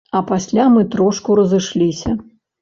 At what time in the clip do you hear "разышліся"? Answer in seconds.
1.41-2.17